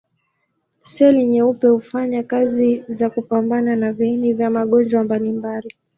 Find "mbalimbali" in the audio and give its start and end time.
5.03-5.75